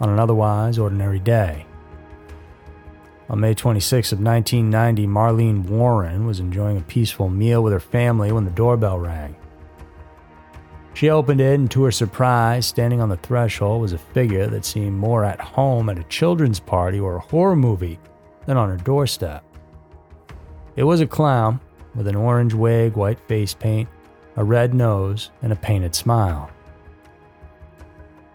on 0.00 0.08
an 0.08 0.18
otherwise 0.18 0.78
ordinary 0.78 1.18
day. 1.18 1.66
On 3.30 3.38
May 3.38 3.54
26 3.54 4.10
of 4.10 4.18
1990, 4.18 5.06
Marlene 5.06 5.64
Warren 5.68 6.26
was 6.26 6.40
enjoying 6.40 6.78
a 6.78 6.82
peaceful 6.82 7.28
meal 7.28 7.62
with 7.62 7.72
her 7.72 7.78
family 7.78 8.32
when 8.32 8.44
the 8.44 8.50
doorbell 8.50 8.98
rang. 8.98 9.36
She 10.94 11.10
opened 11.10 11.40
it, 11.40 11.54
and 11.54 11.70
to 11.70 11.84
her 11.84 11.92
surprise, 11.92 12.66
standing 12.66 13.00
on 13.00 13.08
the 13.08 13.16
threshold 13.18 13.82
was 13.82 13.92
a 13.92 13.98
figure 13.98 14.48
that 14.48 14.64
seemed 14.64 14.98
more 14.98 15.24
at 15.24 15.40
home 15.40 15.88
at 15.88 15.98
a 15.98 16.02
children's 16.04 16.58
party 16.58 16.98
or 16.98 17.16
a 17.16 17.20
horror 17.20 17.54
movie 17.54 18.00
than 18.46 18.56
on 18.56 18.68
her 18.68 18.76
doorstep. 18.76 19.44
It 20.74 20.82
was 20.82 21.00
a 21.00 21.06
clown 21.06 21.60
with 21.94 22.08
an 22.08 22.16
orange 22.16 22.52
wig, 22.52 22.96
white 22.96 23.20
face 23.28 23.54
paint, 23.54 23.88
a 24.34 24.42
red 24.42 24.74
nose, 24.74 25.30
and 25.40 25.52
a 25.52 25.56
painted 25.56 25.94
smile. 25.94 26.50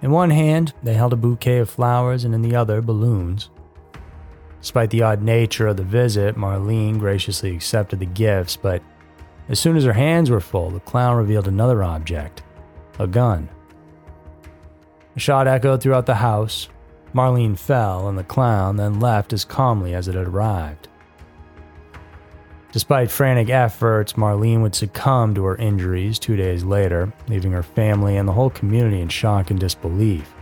In 0.01 0.11
one 0.11 0.29
hand, 0.29 0.73
they 0.83 0.93
held 0.93 1.11
a 1.11 1.17
bouquet 1.17 1.57
of 1.57 1.69
flowers, 1.69 2.23
and 2.23 2.33
in 2.33 2.41
the 2.41 2.55
other, 2.55 2.81
balloons. 2.81 3.49
Despite 4.65 4.89
the 4.89 5.03
odd 5.03 5.21
nature 5.21 5.67
of 5.67 5.77
the 5.77 5.83
visit, 5.83 6.37
Marlene 6.37 6.97
graciously 6.97 7.55
accepted 7.55 7.99
the 7.99 8.07
gifts, 8.07 8.57
but 8.57 8.81
as 9.47 9.59
soon 9.59 9.77
as 9.77 9.83
her 9.83 9.93
hands 9.93 10.31
were 10.31 10.39
full, 10.39 10.71
the 10.71 10.79
clown 10.79 11.15
revealed 11.17 11.47
another 11.47 11.83
object 11.83 12.41
a 12.97 13.05
gun. 13.05 13.47
A 15.15 15.19
shot 15.19 15.47
echoed 15.47 15.83
throughout 15.83 16.07
the 16.07 16.15
house. 16.15 16.67
Marlene 17.13 17.55
fell, 17.55 18.09
and 18.09 18.17
the 18.17 18.23
clown 18.23 18.77
then 18.77 18.99
left 18.99 19.33
as 19.33 19.45
calmly 19.45 19.93
as 19.93 20.07
it 20.07 20.15
had 20.15 20.25
arrived. 20.25 20.87
Despite 22.71 23.11
frantic 23.11 23.51
efforts, 23.51 24.13
Marlene 24.13 24.63
would 24.63 24.73
succumb 24.73 25.35
to 25.35 25.45
her 25.45 25.57
injuries 25.57 26.17
two 26.17 26.35
days 26.35 26.63
later, 26.63 27.13
leaving 27.27 27.51
her 27.51 27.61
family 27.61 28.17
and 28.17 28.27
the 28.27 28.33
whole 28.33 28.49
community 28.49 28.99
in 28.99 29.09
shock 29.09 29.51
and 29.51 29.59
disbelief. 29.59 30.33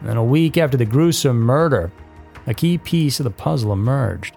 And 0.00 0.08
then, 0.08 0.16
a 0.16 0.24
week 0.24 0.58
after 0.58 0.76
the 0.76 0.84
gruesome 0.84 1.38
murder, 1.38 1.92
a 2.46 2.54
key 2.54 2.78
piece 2.78 3.18
of 3.20 3.24
the 3.24 3.30
puzzle 3.30 3.72
emerged. 3.72 4.36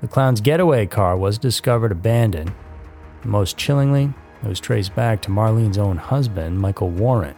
The 0.00 0.08
clown's 0.08 0.40
getaway 0.40 0.86
car 0.86 1.16
was 1.16 1.38
discovered 1.38 1.92
abandoned. 1.92 2.52
Most 3.24 3.56
chillingly, 3.56 4.12
it 4.42 4.48
was 4.48 4.60
traced 4.60 4.94
back 4.94 5.22
to 5.22 5.30
Marlene's 5.30 5.78
own 5.78 5.96
husband, 5.96 6.58
Michael 6.58 6.90
Warren. 6.90 7.34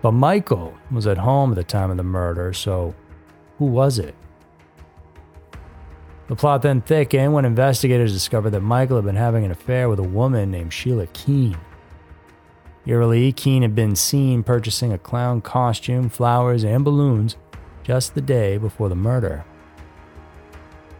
But 0.00 0.12
Michael 0.12 0.74
was 0.90 1.06
at 1.06 1.18
home 1.18 1.50
at 1.52 1.56
the 1.56 1.64
time 1.64 1.90
of 1.90 1.96
the 1.96 2.02
murder, 2.02 2.52
so 2.52 2.94
who 3.58 3.66
was 3.66 3.98
it? 3.98 4.14
The 6.28 6.36
plot 6.36 6.62
then 6.62 6.80
thickened 6.80 7.34
when 7.34 7.44
investigators 7.44 8.12
discovered 8.12 8.50
that 8.50 8.60
Michael 8.60 8.96
had 8.96 9.04
been 9.04 9.16
having 9.16 9.44
an 9.44 9.50
affair 9.50 9.88
with 9.88 9.98
a 9.98 10.02
woman 10.02 10.50
named 10.50 10.72
Sheila 10.72 11.06
Keen. 11.08 11.58
Eerily, 12.86 13.32
Keen 13.32 13.62
had 13.62 13.74
been 13.74 13.96
seen 13.96 14.42
purchasing 14.42 14.92
a 14.92 14.98
clown 14.98 15.40
costume, 15.40 16.08
flowers, 16.08 16.64
and 16.64 16.84
balloons 16.84 17.36
just 17.84 18.14
the 18.14 18.20
day 18.20 18.56
before 18.56 18.88
the 18.88 18.96
murder. 18.96 19.44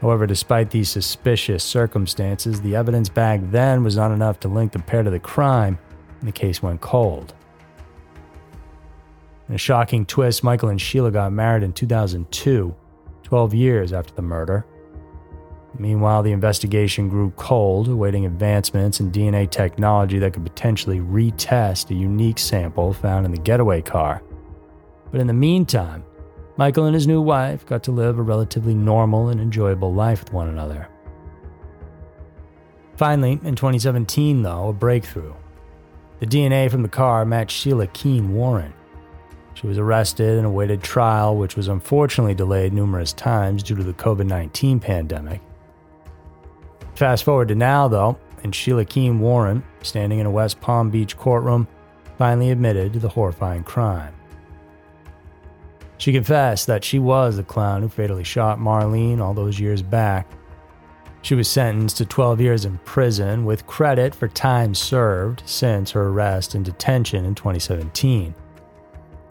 However, 0.01 0.27
despite 0.27 0.71
these 0.71 0.91
suspicious 0.91 1.65
circumstances, 1.65 2.61
the 2.61 2.77
evidence 2.77 3.09
back 3.09 3.41
then 3.51 3.83
was 3.83 3.97
not 3.97 4.13
enough 4.13 4.39
to 4.41 4.49
link 4.49 4.73
the 4.73 4.79
pair 4.79 5.03
to 5.03 5.11
the 5.11 5.19
crime, 5.19 5.79
and 6.21 6.29
the 6.29 6.33
case 6.33 6.63
went 6.63 6.83
cold. 6.83 7.35
In 9.49 9.55
a 9.55 9.59
shocking 9.59 10.05
twist, 10.05 10.45
Michael 10.45 10.69
and 10.69 10.81
Sheila 10.81 11.11
got 11.11 11.33
married 11.33 11.63
in 11.63 11.73
2002, 11.73 12.75
12 13.23 13.55
years 13.55 13.93
after 13.93 14.15
the 14.15 14.23
murder. 14.23 14.67
Meanwhile, 15.79 16.23
the 16.23 16.33
investigation 16.33 17.09
grew 17.09 17.31
cold, 17.37 17.89
awaiting 17.89 18.27
advancements 18.27 19.01
in 19.01 19.11
DNA 19.11 19.51
technology 19.51 20.19
that 20.19 20.33
could 20.33 20.45
potentially 20.45 21.01
retest 21.01 21.91
a 21.91 21.95
unique 21.95 22.39
sample 22.39 22.93
found 22.93 23.27
in 23.27 23.33
the 23.33 23.41
getaway 23.41 23.83
car. 23.83 24.23
But 25.11 25.21
in 25.21 25.27
the 25.27 25.33
meantime, 25.33 26.05
Michael 26.57 26.85
and 26.85 26.95
his 26.95 27.07
new 27.07 27.21
wife 27.21 27.67
got 27.67 27.83
to 27.85 27.91
live 27.91 28.19
a 28.19 28.23
relatively 28.23 28.75
normal 28.75 29.29
and 29.29 29.41
enjoyable 29.41 29.93
life 29.93 30.21
with 30.21 30.33
one 30.33 30.49
another. 30.49 30.89
Finally, 32.97 33.41
in 33.43 33.57
2017, 33.57 34.43
though, 34.43 34.69
a 34.69 34.73
breakthrough. 34.73 35.35
The 36.21 36.27
DNA 36.27 36.71
from 36.71 36.83
the 36.83 36.89
car 36.89 37.25
matched 37.25 37.57
Sheila 37.57 37.89
Keen 37.89 38.35
Warren. 38.35 38.73
She 39.55 39.67
was 39.67 39.79
arrested 39.79 40.37
and 40.37 40.47
awaited 40.47 40.83
trial, 40.83 41.37
which 41.37 41.57
was 41.57 41.67
unfortunately 41.67 42.35
delayed 42.35 42.73
numerous 42.73 43.13
times 43.13 43.63
due 43.63 43.75
to 43.75 43.83
the 43.83 43.93
COVID 43.93 44.27
19 44.27 44.79
pandemic. 44.79 45.41
Fast 46.95 47.25
forward 47.25 47.49
to 47.49 47.57
now, 47.57 47.89
though, 47.89 48.17
and 48.45 48.55
Sheila 48.55 48.85
Keen 48.85 49.19
Warren, 49.19 49.65
standing 49.83 50.21
in 50.21 50.27
a 50.27 50.31
West 50.31 50.61
Palm 50.61 50.91
Beach 50.91 51.17
courtroom, 51.17 51.67
finally 52.17 52.51
admitted 52.51 52.93
to 52.93 53.01
the 53.01 53.09
horrifying 53.09 53.65
crime. 53.65 54.15
She 55.99 56.13
confessed 56.13 56.67
that 56.67 56.85
she 56.85 56.99
was 56.99 57.37
the 57.37 57.43
clown 57.43 57.83
who 57.83 57.89
fatally 57.89 58.25
shot 58.25 58.59
Marlene 58.59 59.21
all 59.21 59.35
those 59.35 59.61
years 59.61 59.83
back. 59.83 60.29
She 61.23 61.35
was 61.35 61.49
sentenced 61.49 61.97
to 61.99 62.05
12 62.05 62.41
years 62.41 62.65
in 62.65 62.79
prison 62.79 63.45
with 63.45 63.67
credit 63.67 64.15
for 64.15 64.29
time 64.29 64.75
served 64.75 65.43
since 65.47 65.93
her 65.93 66.09
arrest 66.09 66.55
and 66.55 66.65
detention 66.65 67.25
in 67.25 67.35
2017. 67.35 68.35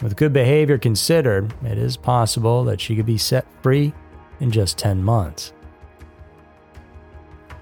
With 0.02 0.16
good 0.16 0.34
behavior 0.34 0.78
considered, 0.78 1.54
it 1.64 1.78
is 1.78 1.96
possible 1.96 2.64
that 2.64 2.82
she 2.82 2.96
could 2.96 3.06
be 3.06 3.18
set 3.18 3.46
free 3.62 3.94
in 4.40 4.52
just 4.52 4.78
10 4.78 5.04
months. 5.04 5.54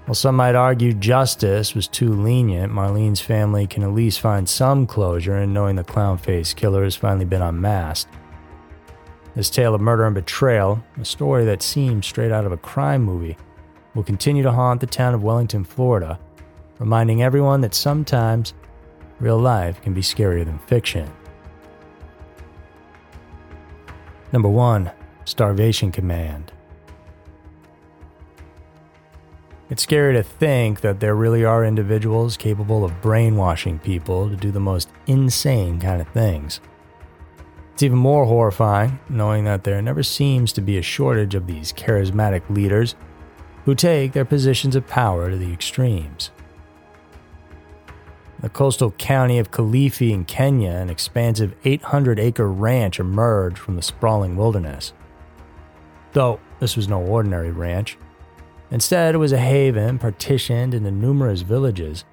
While 0.05 0.15
some 0.15 0.35
might 0.35 0.55
argue 0.55 0.93
justice 0.93 1.75
was 1.75 1.87
too 1.87 2.13
lenient, 2.13 2.73
Marlene's 2.73 3.21
family 3.21 3.67
can 3.67 3.83
at 3.83 3.93
least 3.93 4.19
find 4.19 4.49
some 4.49 4.87
closure 4.87 5.37
in 5.37 5.53
knowing 5.53 5.75
the 5.75 5.83
clown 5.83 6.17
face 6.17 6.53
killer 6.53 6.83
has 6.83 6.95
finally 6.95 7.25
been 7.25 7.41
unmasked. 7.41 8.13
This 9.35 9.49
tale 9.49 9.73
of 9.73 9.79
murder 9.79 10.05
and 10.05 10.13
betrayal, 10.13 10.83
a 10.99 11.05
story 11.05 11.45
that 11.45 11.63
seems 11.63 12.05
straight 12.05 12.31
out 12.31 12.45
of 12.45 12.51
a 12.51 12.57
crime 12.57 13.01
movie, 13.01 13.37
will 13.95 14.03
continue 14.03 14.43
to 14.43 14.51
haunt 14.51 14.81
the 14.81 14.87
town 14.87 15.13
of 15.13 15.23
Wellington, 15.23 15.63
Florida, 15.63 16.19
reminding 16.79 17.23
everyone 17.23 17.61
that 17.61 17.73
sometimes 17.73 18.53
real 19.19 19.39
life 19.39 19.81
can 19.81 19.93
be 19.93 20.01
scarier 20.01 20.43
than 20.43 20.59
fiction. 20.59 21.09
Number 24.33 24.49
1 24.49 24.91
Starvation 25.23 25.91
Command. 25.91 26.51
It's 29.69 29.83
scary 29.83 30.13
to 30.15 30.23
think 30.23 30.81
that 30.81 30.99
there 30.99 31.15
really 31.15 31.45
are 31.45 31.63
individuals 31.63 32.35
capable 32.35 32.83
of 32.83 33.01
brainwashing 33.01 33.79
people 33.79 34.29
to 34.29 34.35
do 34.35 34.51
the 34.51 34.59
most 34.59 34.89
insane 35.07 35.79
kind 35.79 36.01
of 36.01 36.09
things. 36.09 36.59
It's 37.81 37.85
even 37.87 37.97
more 37.97 38.27
horrifying 38.27 38.99
knowing 39.09 39.45
that 39.45 39.63
there 39.63 39.81
never 39.81 40.03
seems 40.03 40.53
to 40.53 40.61
be 40.61 40.77
a 40.77 40.83
shortage 40.83 41.33
of 41.33 41.47
these 41.47 41.73
charismatic 41.73 42.47
leaders 42.47 42.93
who 43.65 43.73
take 43.73 44.11
their 44.11 44.23
positions 44.23 44.75
of 44.75 44.85
power 44.85 45.31
to 45.31 45.35
the 45.35 45.51
extremes. 45.51 46.29
The 48.39 48.49
coastal 48.49 48.91
county 48.91 49.39
of 49.39 49.49
Kilifi 49.49 50.11
in 50.11 50.25
Kenya, 50.25 50.69
an 50.69 50.91
expansive 50.91 51.55
800 51.65 52.19
acre 52.19 52.51
ranch 52.51 52.99
emerged 52.99 53.57
from 53.57 53.77
the 53.77 53.81
sprawling 53.81 54.35
wilderness. 54.35 54.93
Though 56.13 56.39
this 56.59 56.75
was 56.75 56.87
no 56.87 57.01
ordinary 57.01 57.49
ranch. 57.49 57.97
Instead, 58.69 59.15
it 59.15 59.17
was 59.17 59.31
a 59.31 59.39
haven 59.39 59.97
partitioned 59.97 60.75
into 60.75 60.91
numerous 60.91 61.41
villages, 61.41 62.05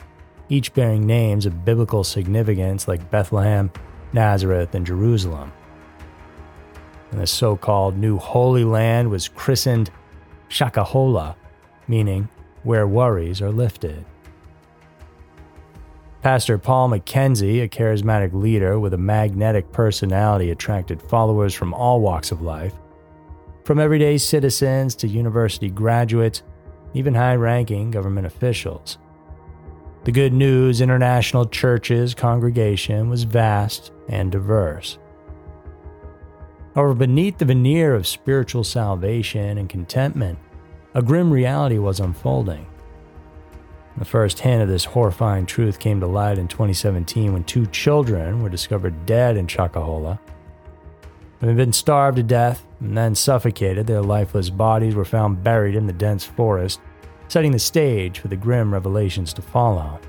each 0.48 0.72
bearing 0.72 1.06
names 1.06 1.44
of 1.44 1.66
biblical 1.66 2.04
significance 2.04 2.88
like 2.88 3.10
Bethlehem, 3.10 3.70
Nazareth, 4.14 4.74
and 4.74 4.86
Jerusalem. 4.86 5.52
And 7.10 7.20
the 7.20 7.26
so 7.26 7.56
called 7.56 7.96
New 7.96 8.18
Holy 8.18 8.64
Land 8.64 9.10
was 9.10 9.28
christened 9.28 9.90
Shakahola, 10.48 11.34
meaning 11.86 12.28
where 12.62 12.86
worries 12.86 13.40
are 13.40 13.50
lifted. 13.50 14.04
Pastor 16.22 16.58
Paul 16.58 16.88
Mackenzie, 16.88 17.60
a 17.60 17.68
charismatic 17.68 18.32
leader 18.32 18.78
with 18.78 18.92
a 18.92 18.98
magnetic 18.98 19.70
personality, 19.72 20.50
attracted 20.50 21.00
followers 21.00 21.54
from 21.54 21.72
all 21.72 22.00
walks 22.00 22.32
of 22.32 22.42
life, 22.42 22.74
from 23.64 23.78
everyday 23.78 24.18
citizens 24.18 24.94
to 24.96 25.06
university 25.06 25.68
graduates, 25.70 26.42
even 26.92 27.14
high 27.14 27.36
ranking 27.36 27.90
government 27.90 28.26
officials. 28.26 28.98
The 30.04 30.12
Good 30.12 30.32
News 30.32 30.80
International 30.80 31.46
Church's 31.46 32.14
congregation 32.14 33.08
was 33.08 33.22
vast 33.22 33.92
and 34.08 34.32
diverse. 34.32 34.98
However, 36.74 36.94
beneath 36.94 37.38
the 37.38 37.44
veneer 37.44 37.94
of 37.94 38.06
spiritual 38.06 38.64
salvation 38.64 39.58
and 39.58 39.68
contentment, 39.68 40.38
a 40.94 41.02
grim 41.02 41.30
reality 41.30 41.78
was 41.78 42.00
unfolding. 42.00 42.66
The 43.96 44.04
first 44.04 44.38
hint 44.38 44.62
of 44.62 44.68
this 44.68 44.84
horrifying 44.84 45.44
truth 45.44 45.80
came 45.80 45.98
to 46.00 46.06
light 46.06 46.38
in 46.38 46.46
2017 46.46 47.32
when 47.32 47.42
two 47.42 47.66
children 47.66 48.42
were 48.42 48.48
discovered 48.48 49.06
dead 49.06 49.36
in 49.36 49.48
Shakahola. 49.48 50.20
Having 51.40 51.56
been 51.56 51.72
starved 51.72 52.16
to 52.16 52.22
death 52.22 52.64
and 52.80 52.96
then 52.96 53.14
suffocated, 53.14 53.86
their 53.86 54.02
lifeless 54.02 54.50
bodies 54.50 54.94
were 54.94 55.04
found 55.04 55.42
buried 55.42 55.74
in 55.74 55.86
the 55.86 55.92
dense 55.92 56.24
forest, 56.24 56.80
setting 57.28 57.52
the 57.52 57.58
stage 57.58 58.20
for 58.20 58.28
the 58.28 58.36
grim 58.36 58.72
revelations 58.72 59.32
to 59.32 59.42
follow. 59.42 60.00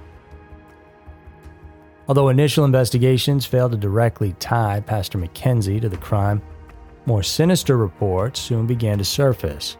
Although 2.07 2.29
initial 2.29 2.65
investigations 2.65 3.45
failed 3.45 3.71
to 3.71 3.77
directly 3.77 4.33
tie 4.39 4.81
Pastor 4.81 5.19
Mackenzie 5.19 5.79
to 5.79 5.89
the 5.89 5.97
crime, 5.97 6.41
more 7.05 7.23
sinister 7.23 7.77
reports 7.77 8.39
soon 8.39 8.67
began 8.67 8.97
to 8.97 9.05
surface. 9.05 9.77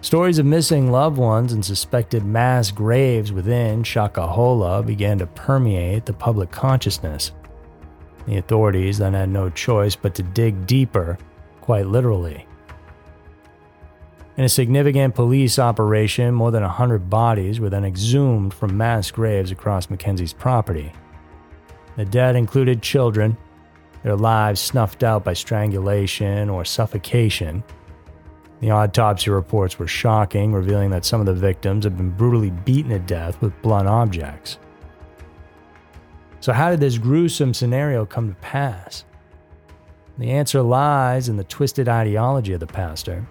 Stories 0.00 0.38
of 0.38 0.44
missing 0.44 0.90
loved 0.90 1.16
ones 1.16 1.52
and 1.54 1.64
suspected 1.64 2.24
mass 2.24 2.70
graves 2.70 3.32
within 3.32 3.82
Shakahola 3.82 4.84
began 4.84 5.18
to 5.18 5.26
permeate 5.26 6.04
the 6.04 6.12
public 6.12 6.50
consciousness. 6.50 7.32
The 8.26 8.36
authorities 8.36 8.98
then 8.98 9.14
had 9.14 9.30
no 9.30 9.48
choice 9.50 9.96
but 9.96 10.14
to 10.16 10.22
dig 10.22 10.66
deeper, 10.66 11.16
quite 11.62 11.86
literally. 11.86 12.46
In 14.36 14.44
a 14.44 14.48
significant 14.48 15.14
police 15.14 15.58
operation, 15.58 16.34
more 16.34 16.50
than 16.50 16.62
100 16.62 17.08
bodies 17.08 17.60
were 17.60 17.70
then 17.70 17.84
exhumed 17.84 18.52
from 18.52 18.76
mass 18.76 19.10
graves 19.10 19.52
across 19.52 19.88
Mackenzie's 19.88 20.32
property. 20.32 20.92
The 21.96 22.04
dead 22.04 22.34
included 22.34 22.82
children, 22.82 23.36
their 24.04 24.16
lives 24.16 24.60
snuffed 24.60 25.02
out 25.02 25.24
by 25.24 25.32
strangulation 25.32 26.50
or 26.50 26.64
suffocation. 26.64 27.64
The 28.60 28.70
autopsy 28.70 29.30
reports 29.30 29.78
were 29.78 29.88
shocking, 29.88 30.52
revealing 30.52 30.90
that 30.90 31.06
some 31.06 31.20
of 31.20 31.26
the 31.26 31.34
victims 31.34 31.84
had 31.84 31.96
been 31.96 32.10
brutally 32.10 32.50
beaten 32.50 32.90
to 32.90 32.98
death 32.98 33.40
with 33.40 33.60
blunt 33.62 33.88
objects. 33.88 34.58
So, 36.40 36.52
how 36.52 36.70
did 36.70 36.80
this 36.80 36.98
gruesome 36.98 37.54
scenario 37.54 38.04
come 38.04 38.28
to 38.28 38.34
pass? 38.40 39.06
The 40.18 40.30
answer 40.30 40.60
lies 40.60 41.30
in 41.30 41.38
the 41.38 41.44
twisted 41.44 41.88
ideology 41.88 42.52
of 42.52 42.60
the 42.60 42.66
pastor. 42.66 43.26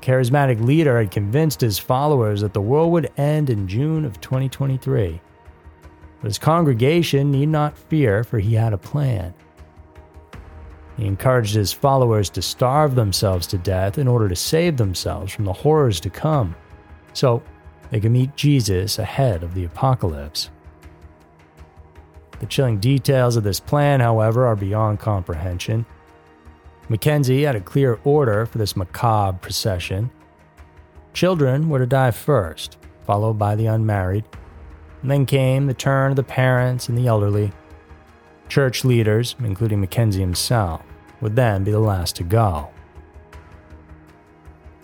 charismatic 0.00 0.64
leader 0.64 0.98
had 0.98 1.10
convinced 1.10 1.60
his 1.60 1.78
followers 1.78 2.40
that 2.40 2.54
the 2.54 2.60
world 2.60 2.92
would 2.92 3.12
end 3.18 3.50
in 3.50 3.68
June 3.68 4.06
of 4.06 4.20
2023. 4.22 5.20
But 6.20 6.26
his 6.26 6.38
congregation 6.38 7.30
need 7.30 7.50
not 7.50 7.76
fear, 7.76 8.24
for 8.24 8.38
he 8.38 8.54
had 8.54 8.72
a 8.72 8.78
plan. 8.78 9.34
He 10.98 11.06
encouraged 11.06 11.54
his 11.54 11.72
followers 11.72 12.28
to 12.30 12.42
starve 12.42 12.96
themselves 12.96 13.46
to 13.48 13.58
death 13.58 13.98
in 13.98 14.08
order 14.08 14.28
to 14.28 14.34
save 14.34 14.76
themselves 14.76 15.32
from 15.32 15.44
the 15.44 15.52
horrors 15.52 16.00
to 16.00 16.10
come, 16.10 16.56
so 17.12 17.40
they 17.90 18.00
could 18.00 18.10
meet 18.10 18.34
Jesus 18.34 18.98
ahead 18.98 19.44
of 19.44 19.54
the 19.54 19.64
apocalypse. 19.64 20.50
The 22.40 22.46
chilling 22.46 22.78
details 22.78 23.36
of 23.36 23.44
this 23.44 23.60
plan, 23.60 24.00
however, 24.00 24.44
are 24.44 24.56
beyond 24.56 24.98
comprehension. 24.98 25.86
Mackenzie 26.88 27.42
had 27.42 27.54
a 27.54 27.60
clear 27.60 28.00
order 28.02 28.44
for 28.44 28.58
this 28.58 28.76
macabre 28.76 29.38
procession. 29.38 30.10
Children 31.14 31.68
were 31.68 31.78
to 31.78 31.86
die 31.86 32.10
first, 32.10 32.76
followed 33.06 33.38
by 33.38 33.54
the 33.54 33.66
unmarried. 33.66 34.24
And 35.02 35.10
then 35.10 35.26
came 35.26 35.66
the 35.66 35.74
turn 35.74 36.10
of 36.10 36.16
the 36.16 36.24
parents 36.24 36.88
and 36.88 36.98
the 36.98 37.06
elderly. 37.06 37.52
Church 38.48 38.84
leaders, 38.84 39.36
including 39.38 39.80
Mackenzie 39.80 40.20
himself, 40.20 40.82
would 41.20 41.36
then 41.36 41.64
be 41.64 41.70
the 41.70 41.80
last 41.80 42.16
to 42.16 42.24
go. 42.24 42.68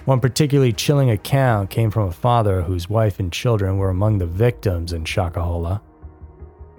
One 0.05 0.20
particularly 0.20 0.73
chilling 0.73 1.11
account 1.11 1.70
came 1.70 1.90
from 1.90 2.09
a 2.09 2.12
father 2.12 2.61
whose 2.61 2.90
wife 2.90 3.20
and 3.20 3.33
children 3.33 3.79
were 3.79 3.88
among 3.88 4.18
the 4.18 4.27
victims 4.27 4.92
in 4.92 5.05
Shakahola. 5.05 5.81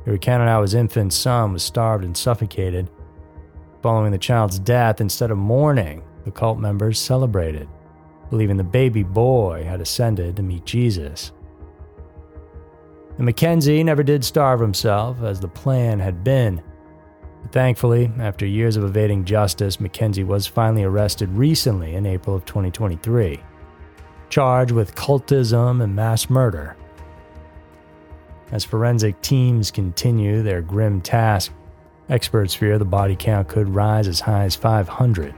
He 0.03 0.11
recounted 0.11 0.47
how 0.47 0.61
his 0.61 0.75
infant 0.75 1.11
son 1.11 1.53
was 1.53 1.63
starved 1.63 2.03
and 2.03 2.15
suffocated. 2.15 2.91
Following 3.81 4.11
the 4.11 4.19
child's 4.19 4.59
death, 4.59 5.01
instead 5.01 5.31
of 5.31 5.39
mourning, 5.39 6.03
the 6.23 6.31
cult 6.31 6.59
members 6.59 6.99
celebrated, 6.99 7.67
believing 8.29 8.57
the 8.57 8.63
baby 8.63 9.01
boy 9.01 9.63
had 9.63 9.81
ascended 9.81 10.35
to 10.35 10.43
meet 10.43 10.65
Jesus. 10.65 11.31
And 13.17 13.25
Mackenzie 13.25 13.83
never 13.83 14.03
did 14.03 14.23
starve 14.23 14.59
himself, 14.59 15.21
as 15.23 15.39
the 15.39 15.47
plan 15.47 15.99
had 15.99 16.23
been. 16.23 16.61
Thankfully, 17.51 18.11
after 18.19 18.45
years 18.45 18.75
of 18.75 18.83
evading 18.83 19.25
justice, 19.25 19.79
Mackenzie 19.79 20.23
was 20.23 20.47
finally 20.47 20.83
arrested 20.83 21.29
recently 21.29 21.95
in 21.95 22.05
April 22.05 22.35
of 22.35 22.45
2023, 22.45 23.39
charged 24.29 24.71
with 24.71 24.95
cultism 24.95 25.81
and 25.83 25.95
mass 25.95 26.29
murder. 26.29 26.75
As 28.51 28.63
forensic 28.63 29.19
teams 29.21 29.71
continue 29.71 30.43
their 30.43 30.61
grim 30.61 31.01
task, 31.01 31.51
experts 32.09 32.53
fear 32.53 32.77
the 32.77 32.85
body 32.85 33.15
count 33.15 33.47
could 33.47 33.67
rise 33.69 34.07
as 34.07 34.19
high 34.19 34.43
as 34.43 34.55
500. 34.55 35.33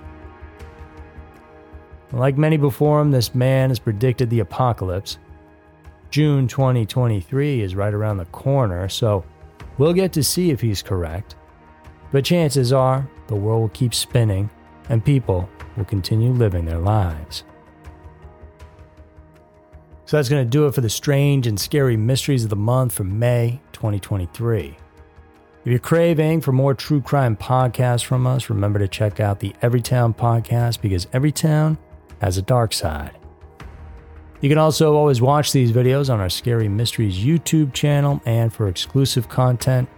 Like 2.12 2.38
many 2.38 2.58
before 2.58 3.02
him, 3.02 3.12
this 3.12 3.34
man 3.34 3.70
has 3.70 3.80
predicted 3.80 4.30
the 4.30 4.40
apocalypse. 4.40 5.18
June 6.10 6.48
2023 6.48 7.62
is 7.62 7.76
right 7.76 7.94
around 7.94 8.18
the 8.18 8.26
corner, 8.26 8.90
so 8.90 9.24
we'll 9.78 9.94
get 9.94 10.14
to 10.14 10.24
see 10.24 10.52
if 10.52 10.62
he's 10.62 10.82
correct. 10.82 11.37
But 12.12 12.26
chances 12.26 12.72
are 12.72 13.08
the 13.28 13.36
world 13.36 13.62
will 13.62 13.70
keep 13.70 13.94
spinning 13.94 14.50
and 14.90 15.04
people 15.04 15.50
will 15.76 15.86
continue 15.86 16.32
living 16.32 16.66
their 16.66 16.80
lives. 16.80 17.44
So 20.06 20.16
that's 20.16 20.30
going 20.30 20.46
to 20.46 20.50
do 20.50 20.68
it 20.68 20.74
for 20.74 20.82
the 20.82 20.90
strange 20.90 21.48
and 21.48 21.60
scary 21.60 21.98
mysteries 21.98 22.46
of 22.46 22.50
the 22.50 22.56
month 22.56 22.94
for 22.94 23.04
May 23.04 23.60
2023. 23.74 24.78
If 25.68 25.72
you're 25.72 25.80
craving 25.80 26.40
for 26.40 26.54
more 26.54 26.74
true 26.74 27.02
crime 27.02 27.36
podcasts 27.36 28.06
from 28.06 28.26
us, 28.26 28.50
remember 28.50 28.80
to 28.80 28.88
check 28.88 29.20
out 29.20 29.42
the 29.42 29.54
Everytown 29.62 30.16
podcast 30.16 30.80
because 30.80 31.08
every 31.12 31.34
town 31.34 31.78
has 32.22 32.38
a 32.38 32.42
dark 32.42 32.72
side. 32.72 33.18
You 34.40 34.48
can 34.48 34.58
also 34.58 34.96
always 34.96 35.20
watch 35.22 35.52
these 35.52 35.74
videos 35.74 36.14
on 36.14 36.22
our 36.22 36.30
Scary 36.30 36.70
Mysteries 36.70 37.18
YouTube 37.18 37.74
channel, 37.74 38.22
and 38.26 38.54
for 38.54 38.70
exclusive 38.70 39.28
content, 39.28 39.90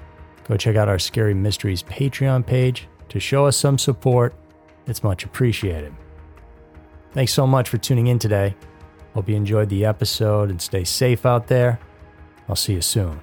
go 0.49 0.57
check 0.57 0.75
out 0.75 0.89
our 0.89 0.99
Scary 0.99 1.35
Mysteries 1.35 1.83
Patreon 1.83 2.45
page 2.45 2.87
to 3.09 3.19
show 3.19 3.45
us 3.45 3.55
some 3.55 3.77
support. 3.77 4.33
It's 4.87 5.03
much 5.03 5.23
appreciated. 5.23 5.93
Thanks 7.13 7.33
so 7.33 7.45
much 7.45 7.69
for 7.69 7.77
tuning 7.77 8.07
in 8.07 8.19
today. 8.19 8.55
Hope 9.13 9.29
you 9.29 9.35
enjoyed 9.35 9.69
the 9.69 9.85
episode 9.85 10.49
and 10.49 10.61
stay 10.61 10.83
safe 10.83 11.25
out 11.25 11.47
there. 11.47 11.79
I'll 12.47 12.55
see 12.55 12.73
you 12.73 12.81
soon. 12.81 13.21